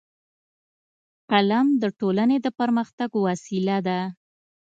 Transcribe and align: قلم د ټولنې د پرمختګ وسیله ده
قلم 1.31 1.67
د 1.81 1.83
ټولنې 1.99 2.37
د 2.41 2.47
پرمختګ 2.59 3.09
وسیله 3.27 3.77
ده 3.87 3.99